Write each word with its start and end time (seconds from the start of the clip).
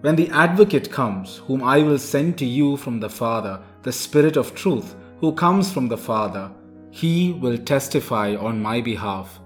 When 0.00 0.16
the 0.16 0.30
advocate 0.30 0.90
comes, 0.90 1.36
whom 1.46 1.62
I 1.62 1.82
will 1.82 1.98
send 1.98 2.38
to 2.38 2.46
you 2.46 2.78
from 2.78 3.00
the 3.00 3.10
Father, 3.10 3.60
the 3.82 3.92
Spirit 3.92 4.38
of 4.38 4.54
truth, 4.54 4.94
who 5.18 5.32
comes 5.32 5.70
from 5.70 5.88
the 5.88 5.98
Father, 5.98 6.50
he 6.90 7.32
will 7.32 7.58
testify 7.58 8.34
on 8.34 8.62
my 8.62 8.80
behalf. 8.80 9.38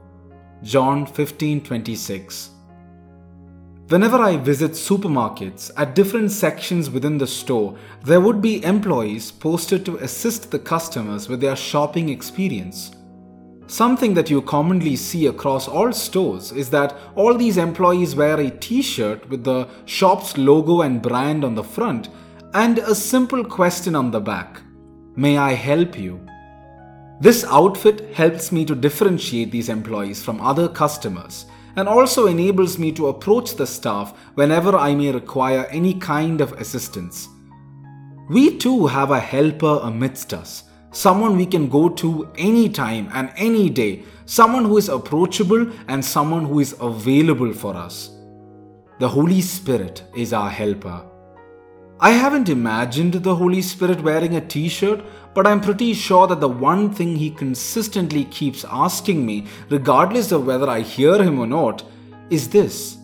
John 0.63 1.07
15:26 1.07 2.51
Whenever 3.89 4.17
I 4.17 4.37
visit 4.37 4.73
supermarkets, 4.73 5.73
at 5.77 5.97
different 5.97 6.31
sections 6.31 6.89
within 6.89 7.19
the 7.19 7.27
store, 7.27 7.77
there 8.05 8.21
would 8.21 8.41
be 8.41 8.65
employees 8.65 9.33
posted 9.33 9.85
to 9.85 9.97
assist 9.97 10.53
the 10.53 10.59
customers 10.61 11.29
with 11.29 11.41
their 11.41 11.57
shopping 11.57 12.11
experience. 12.11 12.93
Something 13.67 14.13
that 14.15 14.29
you 14.29 14.43
commonly 14.43 14.95
see 14.95 15.27
across 15.27 15.69
all 15.69 15.93
stores 15.93 16.53
is 16.53 16.69
that 16.71 16.97
all 17.15 17.35
these 17.35 17.57
employees 17.57 18.15
wear 18.15 18.39
a 18.39 18.51
t 18.51 18.83
shirt 18.83 19.29
with 19.31 19.43
the 19.45 19.69
shop's 19.87 20.37
logo 20.37 20.83
and 20.83 21.01
brand 21.01 21.45
on 21.45 21.55
the 21.55 21.65
front 21.65 22.09
and 22.53 22.79
a 22.79 22.95
simple 22.95 23.45
question 23.45 23.95
on 23.95 24.11
the 24.11 24.21
back 24.21 24.61
May 25.17 25.39
I 25.39 25.53
help 25.53 25.97
you? 25.97 26.21
This 27.21 27.45
outfit 27.45 28.13
helps 28.15 28.51
me 28.51 28.65
to 28.65 28.75
differentiate 28.75 29.53
these 29.53 29.69
employees 29.69 30.23
from 30.23 30.41
other 30.41 30.69
customers 30.69 31.47
and 31.77 31.89
also 31.89 32.27
enables 32.27 32.79
me 32.79 32.91
to 32.93 33.07
approach 33.09 33.55
the 33.55 33.67
staff 33.67 34.13
whenever 34.35 34.77
I 34.77 34.95
may 34.95 35.13
require 35.13 35.67
any 35.71 35.95
kind 35.95 36.41
of 36.41 36.53
assistance. 36.55 37.29
We 38.29 38.57
too 38.59 38.87
have 38.89 39.11
a 39.11 39.21
helper 39.21 39.81
amidst 39.83 40.35
us, 40.35 40.65
someone 40.95 41.37
we 41.37 41.45
can 41.45 41.69
go 41.69 41.89
to 41.89 42.31
anytime 42.39 43.09
and 43.13 43.33
any 43.37 43.69
day, 43.69 44.05
someone 44.27 44.65
who 44.65 44.79
is 44.79 44.89
approachable 44.89 45.71
and 45.89 46.05
someone 46.05 46.45
who 46.45 46.61
is 46.61 46.75
available 46.81 47.53
for 47.53 47.75
us. 47.75 48.11
The 49.01 49.09
Holy 49.09 49.41
Spirit 49.41 50.05
is 50.17 50.33
our 50.33 50.49
helper. 50.49 51.05
I 52.01 52.11
haven't 52.11 52.49
imagined 52.49 53.15
the 53.15 53.35
Holy 53.35 53.61
Spirit 53.61 54.01
wearing 54.03 54.37
a 54.37 54.41
t 54.41 54.69
shirt, 54.69 55.05
but 55.35 55.47
I'm 55.47 55.61
pretty 55.61 55.95
sure 55.95 56.27
that 56.29 56.41
the 56.41 56.49
one 56.49 56.93
thing 56.95 57.17
He 57.17 57.31
consistently 57.31 58.25
keeps 58.27 58.65
asking 58.65 59.27
me, 59.27 59.47
regardless 59.69 60.31
of 60.31 60.47
whether 60.47 60.69
I 60.69 60.81
hear 60.81 61.21
Him 61.21 61.41
or 61.41 61.47
not, 61.47 61.83
is 62.31 62.49
this 62.49 62.99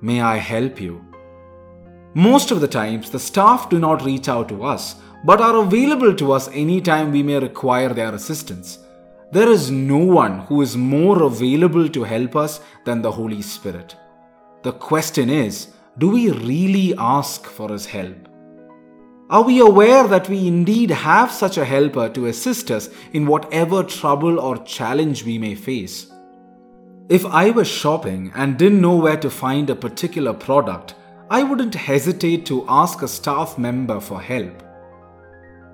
May 0.00 0.20
I 0.20 0.36
help 0.36 0.80
you? 0.80 1.04
Most 2.14 2.50
of 2.50 2.60
the 2.60 2.68
times, 2.68 3.10
the 3.10 3.18
staff 3.18 3.70
do 3.70 3.78
not 3.78 4.04
reach 4.04 4.28
out 4.28 4.48
to 4.50 4.64
us, 4.64 4.96
but 5.24 5.40
are 5.40 5.56
available 5.56 6.14
to 6.14 6.32
us 6.32 6.48
anytime 6.48 7.12
we 7.12 7.22
may 7.22 7.38
require 7.38 7.90
their 7.90 8.14
assistance. 8.14 8.78
There 9.30 9.50
is 9.50 9.70
no 9.70 9.98
one 9.98 10.40
who 10.40 10.60
is 10.62 10.76
more 10.76 11.22
available 11.22 11.88
to 11.88 12.04
help 12.04 12.36
us 12.36 12.60
than 12.84 13.00
the 13.00 13.12
Holy 13.12 13.40
Spirit. 13.40 13.96
The 14.62 14.72
question 14.72 15.30
is 15.30 15.68
do 15.98 16.10
we 16.10 16.30
really 16.30 16.94
ask 16.98 17.46
for 17.46 17.70
His 17.70 17.86
help? 17.86 18.28
Are 19.30 19.42
we 19.42 19.60
aware 19.60 20.06
that 20.08 20.28
we 20.28 20.46
indeed 20.46 20.90
have 20.90 21.30
such 21.30 21.56
a 21.56 21.64
helper 21.64 22.08
to 22.10 22.26
assist 22.26 22.70
us 22.70 22.90
in 23.12 23.26
whatever 23.26 23.82
trouble 23.82 24.38
or 24.38 24.58
challenge 24.64 25.24
we 25.24 25.38
may 25.38 25.54
face? 25.54 26.12
If 27.08 27.24
I 27.26 27.50
was 27.50 27.68
shopping 27.68 28.32
and 28.34 28.58
didn't 28.58 28.80
know 28.80 28.96
where 28.96 29.16
to 29.16 29.30
find 29.30 29.68
a 29.70 29.74
particular 29.74 30.32
product, 30.32 30.94
I 31.30 31.42
wouldn't 31.42 31.74
hesitate 31.74 32.44
to 32.46 32.64
ask 32.68 33.02
a 33.02 33.08
staff 33.08 33.56
member 33.56 34.00
for 34.00 34.20
help. 34.20 34.62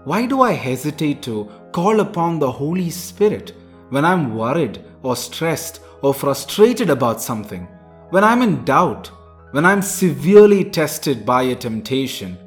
Why 0.04 0.26
do 0.26 0.42
I 0.42 0.52
hesitate 0.52 1.22
to 1.22 1.50
call 1.72 2.00
upon 2.00 2.38
the 2.38 2.52
Holy 2.52 2.90
Spirit 2.90 3.52
when 3.90 4.04
I'm 4.04 4.34
worried 4.34 4.84
or 5.02 5.16
stressed 5.16 5.80
or 6.02 6.14
frustrated 6.14 6.90
about 6.90 7.20
something, 7.20 7.66
when 8.10 8.24
I'm 8.24 8.42
in 8.42 8.64
doubt, 8.64 9.08
when 9.52 9.64
I'm 9.64 9.82
severely 9.82 10.64
tested 10.64 11.26
by 11.26 11.42
a 11.42 11.56
temptation? 11.56 12.38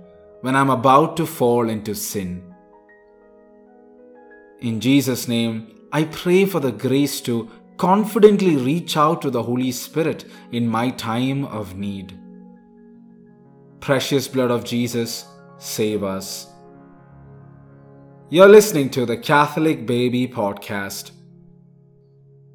when 0.41 0.55
I'm 0.55 0.69
about 0.69 1.17
to 1.17 1.25
fall 1.25 1.69
into 1.69 1.95
sin. 1.95 2.43
In 4.59 4.79
Jesus' 4.79 5.27
name, 5.27 5.87
I 5.91 6.03
pray 6.05 6.45
for 6.45 6.59
the 6.59 6.71
grace 6.71 7.21
to 7.21 7.49
confidently 7.77 8.57
reach 8.57 8.97
out 8.97 9.21
to 9.21 9.31
the 9.31 9.43
Holy 9.43 9.71
Spirit 9.71 10.25
in 10.51 10.67
my 10.67 10.89
time 10.91 11.45
of 11.45 11.75
need. 11.75 12.19
Precious 13.79 14.27
blood 14.27 14.51
of 14.51 14.63
Jesus, 14.63 15.25
save 15.57 16.03
us. 16.03 16.50
You're 18.33 18.47
listening 18.47 18.89
to 18.91 19.05
the 19.05 19.17
Catholic 19.17 19.85
Baby 19.85 20.25
Podcast. 20.25 21.11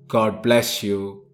God 0.08 0.40
bless 0.40 0.82
you 0.82 1.25